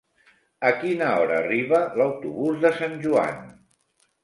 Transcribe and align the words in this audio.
A 0.69 0.71
quina 0.83 1.09
hora 1.17 1.35
arriba 1.43 1.83
l'autobús 2.01 2.59
de 2.65 2.73
Sant 2.83 2.99
Joan? 3.07 3.41